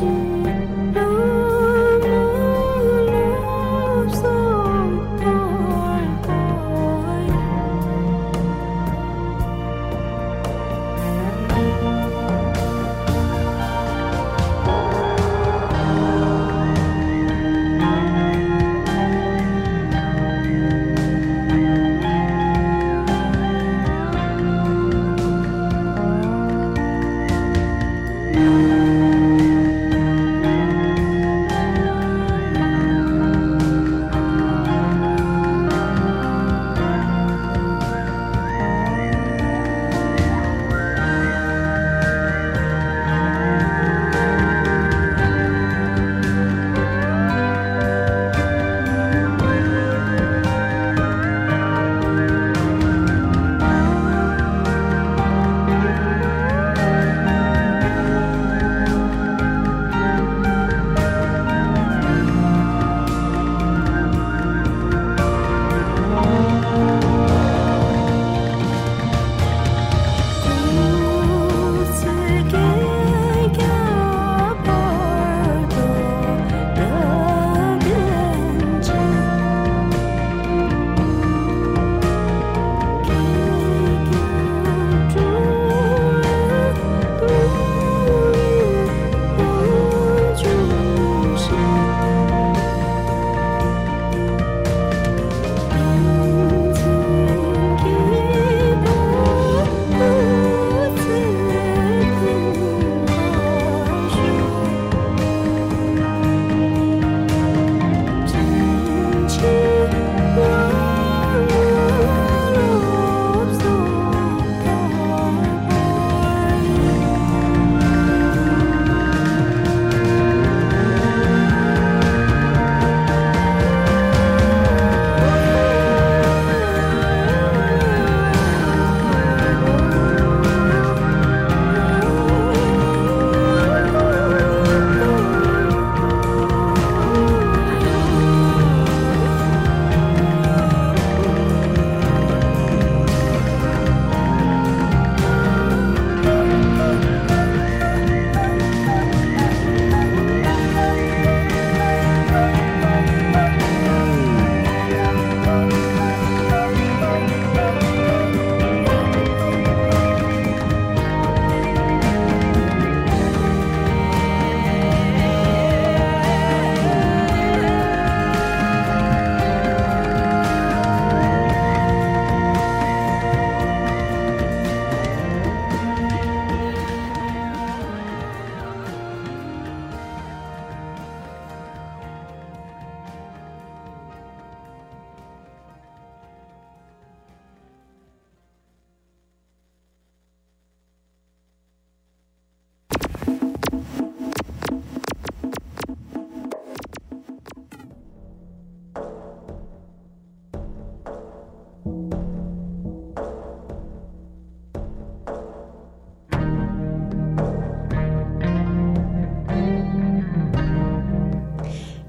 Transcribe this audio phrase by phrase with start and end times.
[0.00, 0.31] you.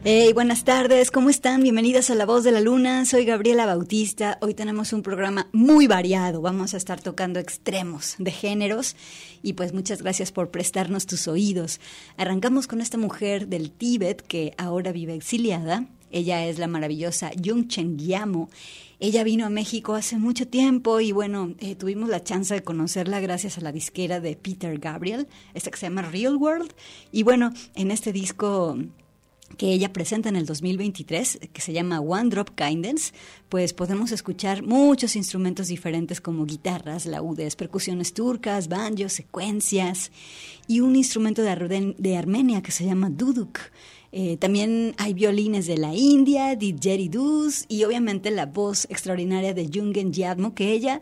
[0.06, 1.64] Hey, buenas tardes, ¿cómo están?
[1.64, 4.38] Bienvenidas a La Voz de la Luna, soy Gabriela Bautista.
[4.42, 8.98] Hoy tenemos un programa muy variado, vamos a estar tocando extremos de géneros
[9.44, 11.80] y pues muchas gracias por prestarnos tus oídos.
[12.18, 15.86] Arrancamos con esta mujer del Tíbet que ahora vive exiliada.
[16.12, 18.50] Ella es la maravillosa Yung Chen Gyamo.
[19.00, 23.22] Ella vino a México hace mucho tiempo y bueno, eh, tuvimos la chance de conocerla
[23.22, 26.74] gracias a la disquera de Peter Gabriel, esta que se llama Real World.
[27.14, 28.78] Y bueno, en este disco
[29.58, 33.14] que ella presenta en el 2023, que se llama One Drop Kindness,
[33.50, 40.12] pues podemos escuchar muchos instrumentos diferentes como guitarras, laudes, percusiones turcas, banjos, secuencias
[40.68, 43.60] y un instrumento de, de Armenia que se llama duduk.
[44.16, 50.14] Eh, también hay violines de la India, didgeridoo y obviamente la voz extraordinaria de Jungen
[50.14, 51.02] Yadmo, que ella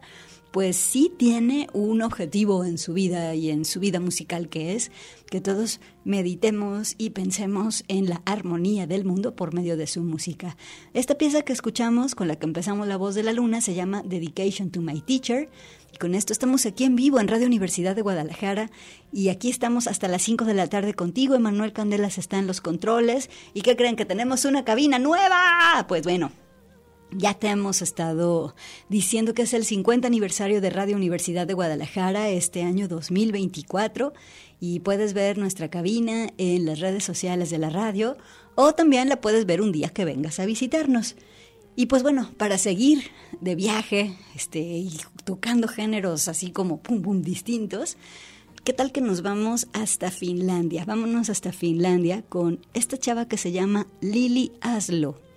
[0.52, 4.92] pues sí tiene un objetivo en su vida y en su vida musical que es
[5.30, 10.58] que todos meditemos y pensemos en la armonía del mundo por medio de su música.
[10.94, 14.04] Esta pieza que escuchamos, con la que empezamos La Voz de la Luna, se llama
[14.04, 15.50] Dedication to My Teacher.
[15.94, 18.72] Y con esto estamos aquí en vivo en Radio Universidad de Guadalajara
[19.14, 21.36] y aquí estamos hasta las 5 de la tarde contigo.
[21.36, 23.30] Emanuel Candelas está en los controles.
[23.54, 25.86] ¿Y qué creen que tenemos una cabina nueva?
[25.88, 26.32] Pues bueno,
[27.12, 28.56] ya te hemos estado
[28.90, 34.14] diciendo que es el 50 aniversario de Radio Universidad de Guadalajara este año 2024
[34.60, 38.18] y puedes ver nuestra cabina en las redes sociales de la radio
[38.56, 41.16] o también la puedes ver un día que vengas a visitarnos.
[41.76, 47.22] Y pues bueno, para seguir de viaje este, y tocando géneros así como pum pum
[47.22, 47.98] distintos,
[48.64, 50.86] ¿qué tal que nos vamos hasta Finlandia?
[50.86, 55.31] Vámonos hasta Finlandia con esta chava que se llama Lily Aslo.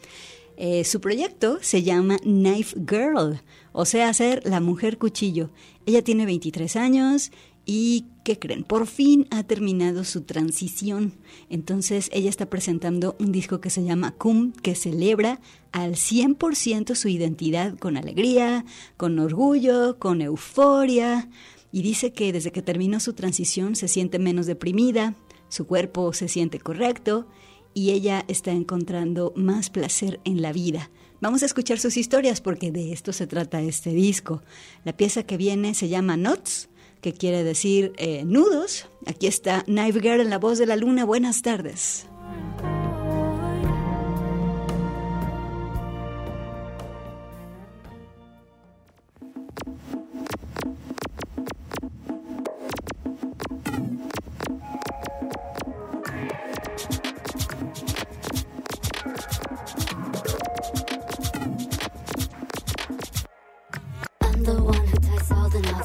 [0.56, 3.40] Eh, su proyecto se llama Knife Girl,
[3.73, 5.50] o sea, ser la mujer cuchillo.
[5.84, 7.32] Ella tiene 23 años
[7.66, 8.62] y, ¿qué creen?
[8.62, 11.14] Por fin ha terminado su transición.
[11.49, 15.40] Entonces ella está presentando un disco que se llama Cum, que celebra
[15.73, 18.64] al 100% su identidad con alegría,
[18.96, 21.28] con orgullo, con euforia.
[21.73, 25.14] Y dice que desde que terminó su transición se siente menos deprimida,
[25.49, 27.26] su cuerpo se siente correcto
[27.75, 30.90] y ella está encontrando más placer en la vida.
[31.21, 34.43] Vamos a escuchar sus historias porque de esto se trata este disco.
[34.85, 36.69] La pieza que viene se llama Knots,
[37.00, 38.88] que quiere decir eh, nudos.
[39.07, 41.04] Aquí está Knife Girl en la voz de la luna.
[41.04, 42.07] Buenas tardes.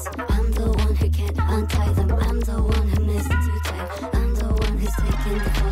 [0.06, 2.10] I'm the one who can't untie them.
[2.10, 4.14] I'm the one who missed too tight.
[4.14, 5.69] I'm the one who's taking the fall.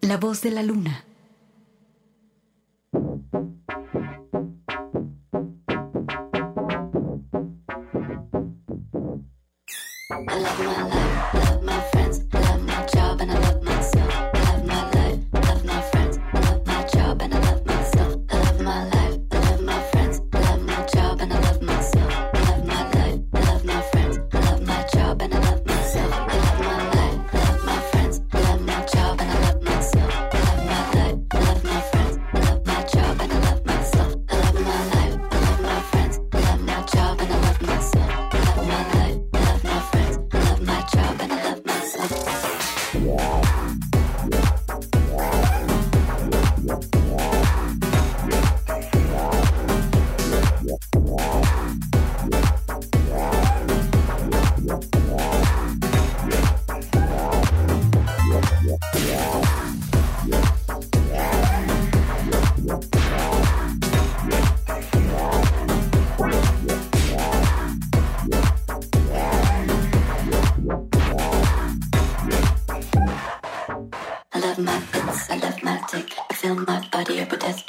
[0.00, 1.04] La voz de la luna.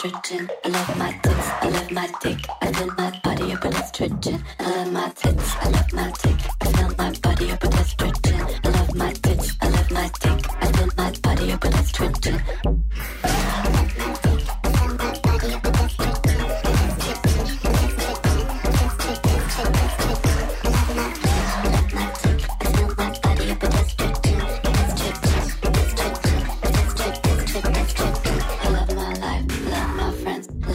[0.03, 0.45] 就真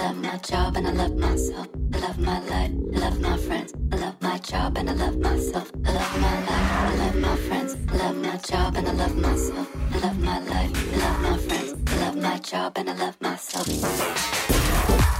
[0.09, 1.69] love my job and I love myself.
[1.93, 2.71] I love my life.
[2.95, 3.75] I love my friends.
[3.93, 5.71] I love my job and I love myself.
[5.85, 6.73] I love my life.
[6.73, 7.77] I love my friends.
[7.93, 9.69] I love my job and I love myself.
[9.93, 10.95] I love my life.
[10.95, 11.75] I love my friends.
[11.93, 15.18] I love my job and I love myself.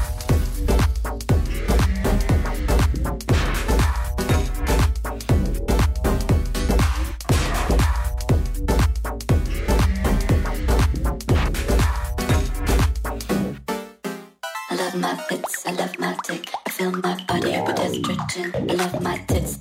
[18.79, 19.58] with my tits.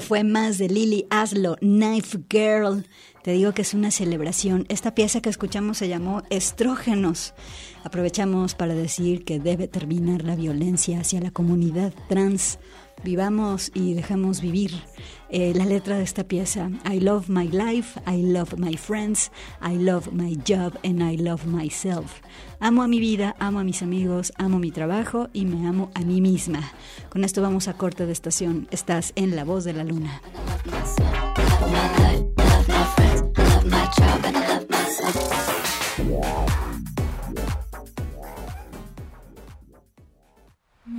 [0.00, 2.86] Fue más de Lily Aslo, Knife Girl.
[3.22, 4.66] Te digo que es una celebración.
[4.68, 7.34] Esta pieza que escuchamos se llamó Estrógenos.
[7.86, 12.58] Aprovechamos para decir que debe terminar la violencia hacia la comunidad trans.
[13.04, 14.72] Vivamos y dejamos vivir.
[15.30, 19.30] Eh, la letra de esta pieza, I love my life, I love my friends,
[19.62, 22.22] I love my job and I love myself.
[22.58, 26.00] Amo a mi vida, amo a mis amigos, amo mi trabajo y me amo a
[26.00, 26.72] mí misma.
[27.08, 28.66] Con esto vamos a corte de estación.
[28.72, 30.20] Estás en La Voz de la Luna.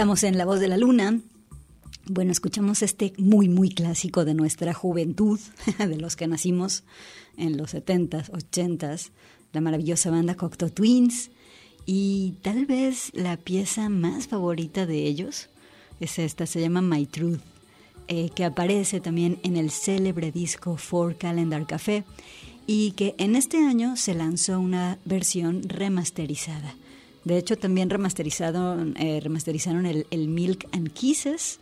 [0.00, 1.20] Estamos en La Voz de la Luna.
[2.06, 5.38] Bueno, escuchamos este muy, muy clásico de nuestra juventud,
[5.78, 6.84] de los que nacimos
[7.36, 9.10] en los 70s, 80s,
[9.52, 11.30] la maravillosa banda Cocteau Twins.
[11.84, 15.50] Y tal vez la pieza más favorita de ellos
[16.00, 17.42] es esta, se llama My Truth,
[18.08, 22.04] eh, que aparece también en el célebre disco Four Calendar Café
[22.66, 26.74] y que en este año se lanzó una versión remasterizada.
[27.24, 31.60] De hecho, también remasterizaron, eh, remasterizaron el, Milk and Kisses.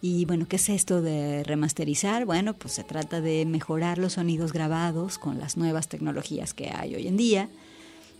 [0.00, 2.24] Y bueno, ¿qué es esto de remasterizar?
[2.24, 6.94] Bueno, pues se trata de mejorar los sonidos grabados con las nuevas tecnologías que hay
[6.94, 7.48] hoy en día.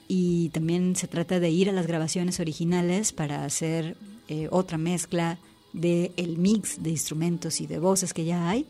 [0.08, 3.96] Y también se trata de ir a las grabaciones originales para hacer
[4.28, 5.38] eh, otra mezcla
[5.74, 8.66] del el mix de instrumentos y de voces que ya hay.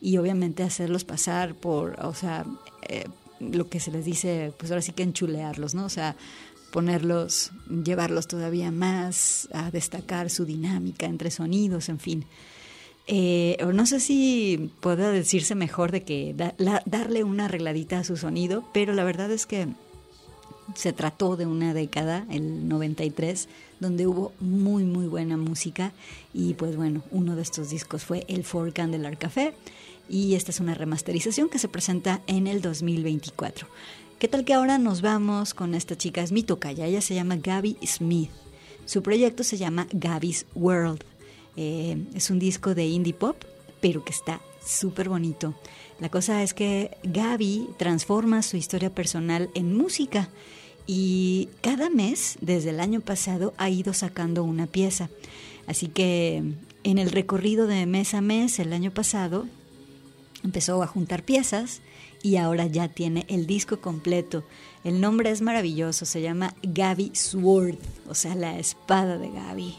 [0.00, 2.44] Y obviamente hacerlos pasar por, o sea,
[2.88, 3.06] eh,
[3.40, 5.84] lo que se les dice, pues ahora sí que enchulearlos, ¿no?
[5.84, 6.16] O sea,
[6.72, 12.24] ponerlos, llevarlos todavía más a destacar su dinámica entre sonidos, en fin.
[13.06, 16.34] Eh, no sé si pueda decirse mejor de que
[16.86, 19.68] darle una arregladita a su sonido, pero la verdad es que
[20.74, 23.48] se trató de una década, el 93,
[23.80, 25.92] donde hubo muy muy buena música
[26.32, 29.54] y pues bueno, uno de estos discos fue el Four Candlear Café
[30.08, 33.66] y esta es una remasterización que se presenta en el 2024.
[34.22, 36.22] ¿Qué tal que ahora nos vamos con esta chica?
[36.22, 38.30] Es mi tocaya, ella se llama Gaby Smith.
[38.84, 41.02] Su proyecto se llama Gaby's World.
[41.56, 43.34] Eh, es un disco de indie pop,
[43.80, 45.56] pero que está súper bonito.
[45.98, 50.28] La cosa es que Gaby transforma su historia personal en música
[50.86, 55.10] y cada mes, desde el año pasado, ha ido sacando una pieza.
[55.66, 56.44] Así que
[56.84, 59.48] en el recorrido de mes a mes, el año pasado,
[60.44, 61.80] empezó a juntar piezas
[62.22, 64.44] y ahora ya tiene el disco completo.
[64.84, 69.74] El nombre es maravilloso, se llama Gaby Sword, o sea, la espada de Gaby.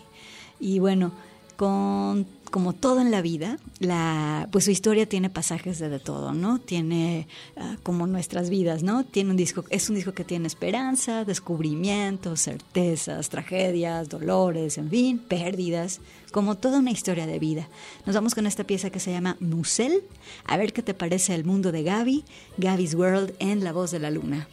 [0.60, 1.12] Y bueno,
[1.56, 6.34] con como todo en la vida, la, pues su historia tiene pasajes de, de todo,
[6.34, 6.60] ¿no?
[6.60, 7.28] Tiene
[7.58, 9.04] ah, como nuestras vidas, ¿no?
[9.04, 15.18] Tiene un disco, es un disco que tiene esperanza, descubrimientos, certezas, tragedias, dolores, en fin,
[15.18, 16.00] pérdidas,
[16.34, 17.69] como toda una historia de vida.
[18.08, 20.04] Nos vamos con esta pieza que se llama Musel,
[20.46, 22.26] a ver qué te parece el mundo de Gaby,
[22.58, 24.48] Gaby's World en La Voz de la Luna.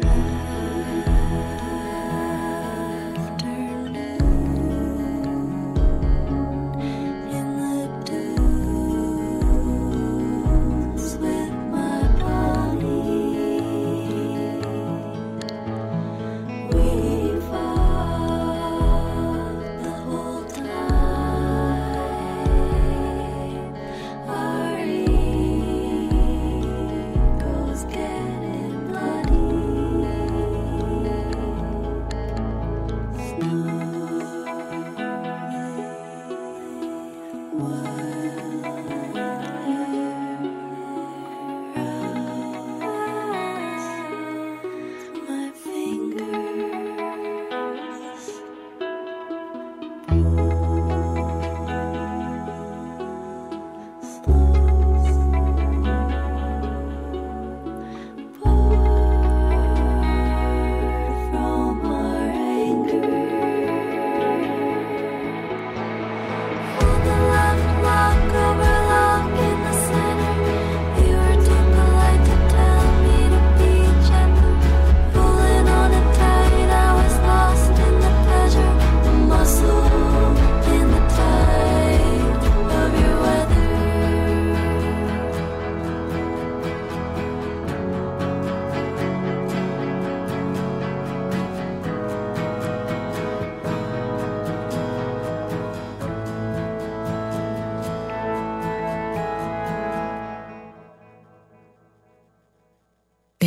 [0.00, 0.49] night.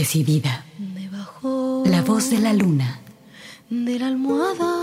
[0.03, 0.65] Decidida.
[1.01, 2.89] Debajo La voz de la luna.
[3.69, 4.73] de la almohada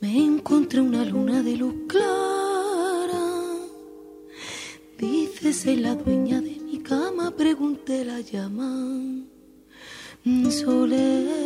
[0.00, 3.26] me encontré una luna de luz clara.
[4.98, 8.72] Dice soy la dueña de mi cama, pregunté la llama.
[10.60, 11.36] Soledad.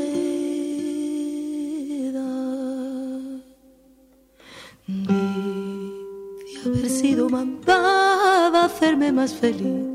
[6.47, 9.94] Dice haber sido mandada a hacerme más feliz.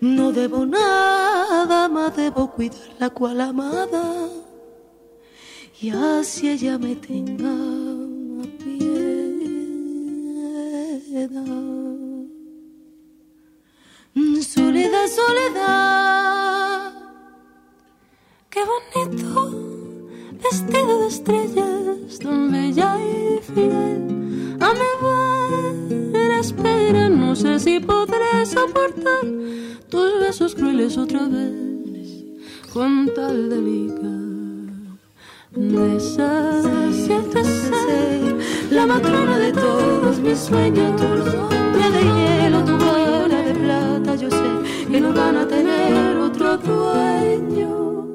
[0.00, 4.28] No debo nada, más debo cuidar la cual amada.
[5.80, 7.54] Y así ella me tenga
[8.64, 9.10] piedad.
[14.42, 16.92] Soledad, soledad.
[18.48, 19.70] Qué bonito
[20.42, 24.56] vestido de estrellas, tan bella y fiel.
[24.60, 24.90] A mi
[26.12, 28.09] ver, espera, no sé si podré
[29.90, 32.24] tus besos crueles otra vez,
[32.72, 34.22] con tal delicadeza.
[36.90, 38.38] Sientes ser
[38.70, 44.30] la matrona de todos mis sueños, tu rostro de hielo, tu bola de plata, yo
[44.30, 48.06] sé que no van a tener otro dueño.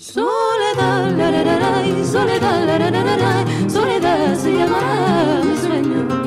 [0.00, 6.21] Soledad, la, la, la, soledad, soledad se llamará mi sueño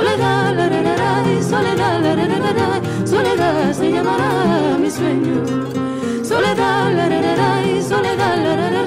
[0.00, 5.44] soledad, la, la, la, soledad, soledad se llamará mi sueño.
[6.24, 6.92] Soledad,
[7.82, 8.79] soledad,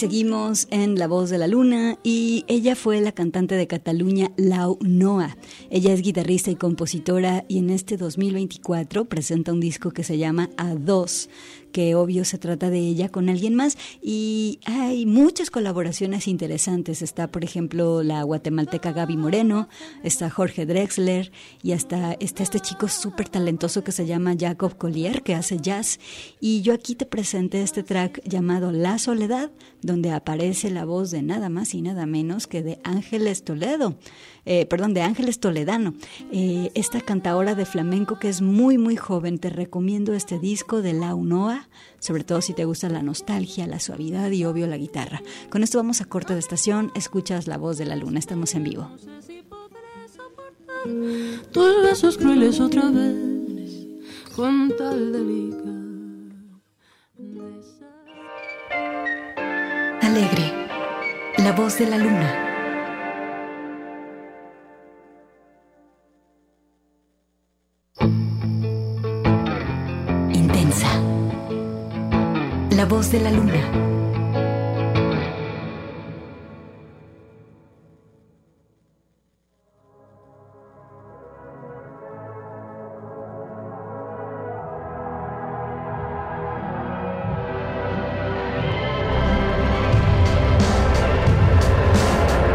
[0.00, 4.78] seguimos en La Voz de la Luna y ella fue la cantante de Cataluña Lau
[4.80, 5.36] Noa.
[5.68, 10.48] Ella es guitarrista y compositora y en este 2024 presenta un disco que se llama
[10.56, 11.28] A Dos,
[11.72, 17.02] que obvio se trata de ella con alguien más y hay muchas colaboraciones interesantes.
[17.02, 19.68] Está, por ejemplo, la guatemalteca Gaby Moreno,
[20.02, 25.22] está Jorge Drexler y hasta está este chico súper talentoso que se llama Jacob Collier,
[25.22, 25.98] que hace jazz.
[26.40, 29.50] Y yo aquí te presenté este track llamado La Soledad,
[29.82, 33.96] donde aparece la voz de nada más y nada menos que de Ángeles Toledo.
[34.44, 35.94] Eh, perdón, de Ángeles Toledano,
[36.32, 39.38] eh, esta cantadora de flamenco que es muy, muy joven.
[39.38, 43.80] Te recomiendo este disco de La Unoa, sobre todo si te gusta la nostalgia, la
[43.80, 45.22] suavidad y obvio la guitarra.
[45.50, 48.64] Con esto vamos a corte de estación, escuchas la voz de la luna, estamos en
[48.64, 48.90] vivo.
[51.52, 53.14] tus besos crueles otra vez
[54.34, 55.80] con tal delicadeza.
[60.00, 60.68] Alegre.
[61.38, 62.49] La voz de la luna.
[72.80, 73.60] la voz de la luna.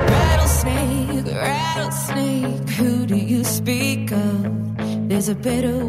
[0.09, 5.07] Rattlesnake, rattlesnake, who do you speak of?
[5.07, 5.84] There's a better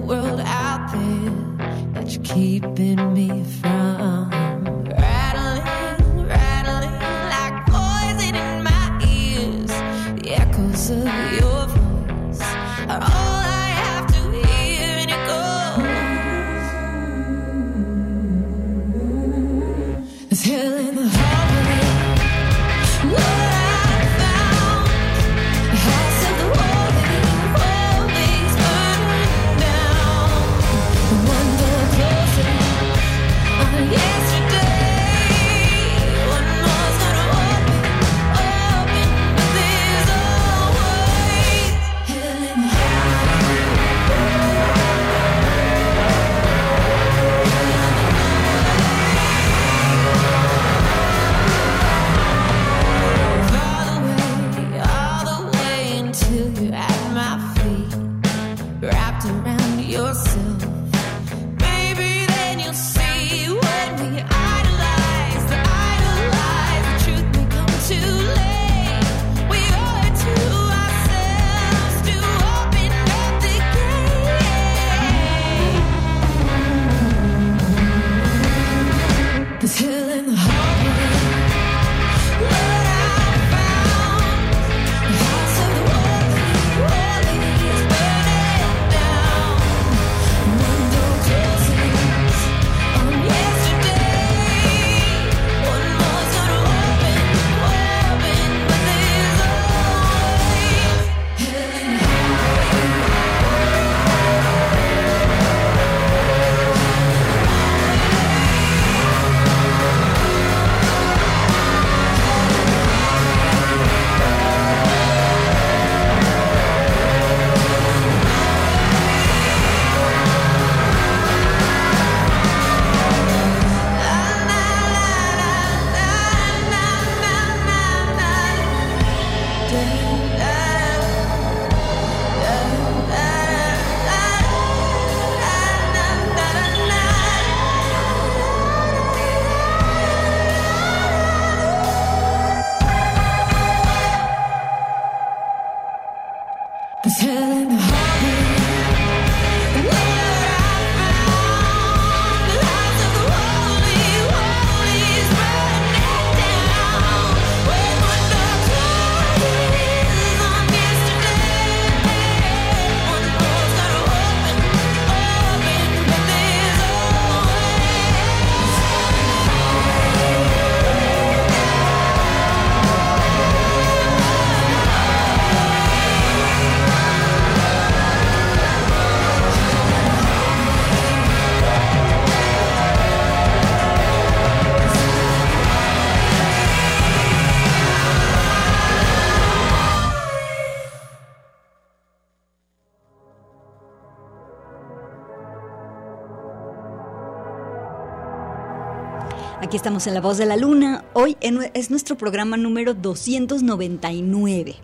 [199.76, 201.04] Estamos en La Voz de la Luna.
[201.12, 204.74] Hoy es nuestro programa número 299.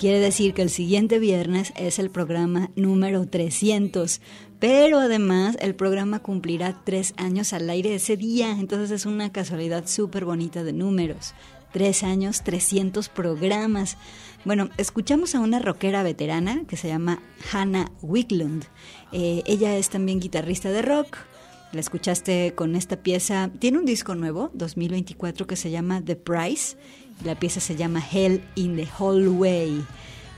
[0.00, 4.20] Quiere decir que el siguiente viernes es el programa número 300.
[4.58, 8.50] Pero además el programa cumplirá tres años al aire ese día.
[8.50, 11.32] Entonces es una casualidad súper bonita de números.
[11.72, 13.96] Tres años, 300 programas.
[14.44, 18.64] Bueno, escuchamos a una rockera veterana que se llama Hannah Wiglund.
[19.12, 21.29] Eh, ella es también guitarrista de rock.
[21.72, 23.48] La escuchaste con esta pieza.
[23.60, 26.76] Tiene un disco nuevo, 2024, que se llama The Price.
[27.24, 29.80] La pieza se llama Hell in the Hallway.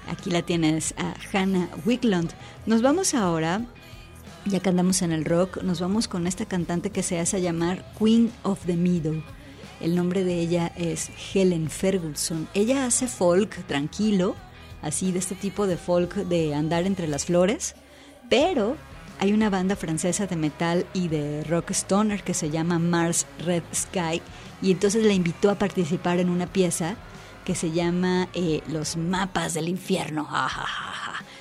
[0.08, 2.32] Aquí la tienes a Hannah Wiglund.
[2.66, 3.64] Nos vamos ahora,
[4.44, 7.82] ya que andamos en el rock, nos vamos con esta cantante que se hace llamar
[7.98, 9.22] Queen of the Meadow.
[9.80, 12.46] El nombre de ella es Helen Ferguson.
[12.52, 14.36] Ella hace folk tranquilo,
[14.82, 17.74] así de este tipo de folk de andar entre las flores,
[18.28, 18.76] pero
[19.18, 23.62] hay una banda francesa de metal y de rock stoner que se llama Mars Red
[23.74, 24.20] Sky
[24.60, 26.96] y entonces la invitó a participar en una pieza
[27.44, 30.28] que se llama eh, Los mapas del infierno.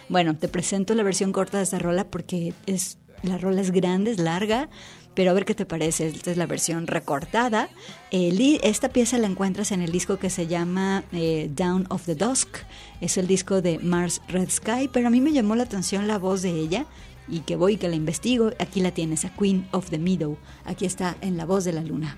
[0.09, 4.11] Bueno, te presento la versión corta de esta rola porque es la rola es grande,
[4.11, 4.69] es larga,
[5.13, 6.07] pero a ver qué te parece.
[6.07, 7.69] Esta es la versión recortada.
[8.09, 12.15] Eh, esta pieza la encuentras en el disco que se llama eh, Down of the
[12.15, 12.57] Dusk.
[12.99, 16.17] Es el disco de Mars Red Sky, pero a mí me llamó la atención la
[16.17, 16.85] voz de ella
[17.31, 18.51] y que voy que la investigo.
[18.59, 20.37] Aquí la tienes, a Queen of the Meadow.
[20.65, 22.17] Aquí está en La Voz de la Luna.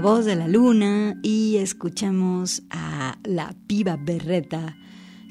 [0.00, 4.76] Voz de la Luna y escuchamos a la piba berreta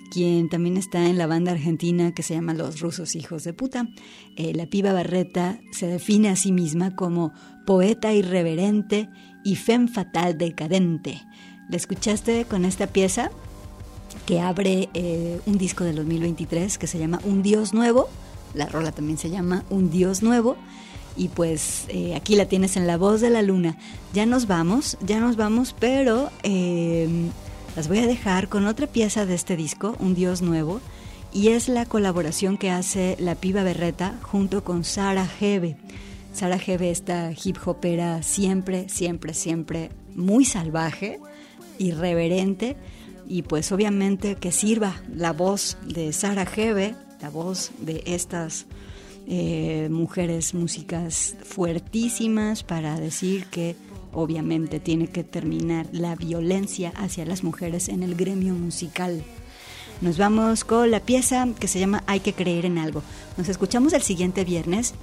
[0.10, 3.88] quien también está en la banda argentina que se llama Los Rusos Hijos de Puta.
[4.36, 7.32] Eh, la piba Barreta se define a sí misma como
[7.66, 9.10] poeta irreverente
[9.44, 11.22] y fem fatal decadente.
[11.70, 13.32] ¿La escuchaste con esta pieza?
[14.26, 18.10] que abre eh, un disco del 2023 que se llama Un Dios Nuevo.
[18.54, 20.56] La rola también se llama Un Dios Nuevo.
[21.16, 23.78] Y pues eh, aquí la tienes en La Voz de la Luna.
[24.14, 27.30] Ya nos vamos, ya nos vamos, pero em,
[27.76, 30.82] las voy a dejar con otra pieza de este disco, Un Dios Nuevo.
[31.32, 35.78] Y es la colaboración que hace la piba Berreta junto con Sara Hebe.
[36.34, 41.20] Sara Hebe, esta hip hopera siempre, siempre, siempre muy salvaje,
[41.78, 42.78] irreverente
[43.28, 48.66] y pues obviamente que sirva la voz de Sara Hebe, la voz de estas
[49.32, 53.76] eh, mujeres músicas fuertísimas para decir que
[54.12, 59.24] obviamente tiene que terminar la violencia hacia las mujeres en el gremio musical.
[60.02, 63.04] Nos vamos con la pieza que se llama Hay que creer en algo.
[63.38, 64.96] Nos escuchamos el siguiente viernes,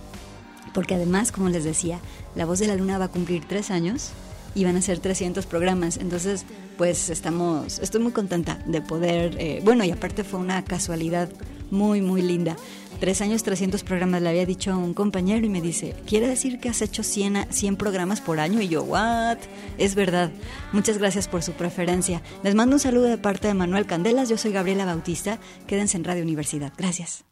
[0.74, 2.00] porque además, como les decía,
[2.34, 4.10] La Voz de la Luna va a cumplir tres años
[4.56, 5.98] y van a ser 300 programas.
[5.98, 6.46] Entonces,
[6.76, 11.28] pues estamos, estoy muy contenta de poder, eh, bueno, y aparte fue una casualidad
[11.70, 12.56] muy, muy linda.
[13.00, 16.60] Tres años, 300 programas, le había dicho a un compañero y me dice, ¿quiere decir
[16.60, 18.60] que has hecho 100, 100 programas por año?
[18.60, 19.38] Y yo, ¿what?
[19.78, 20.30] Es verdad.
[20.72, 22.22] Muchas gracias por su preferencia.
[22.42, 24.28] Les mando un saludo de parte de Manuel Candelas.
[24.28, 25.38] Yo soy Gabriela Bautista.
[25.66, 26.72] Quédense en Radio Universidad.
[26.76, 27.24] Gracias.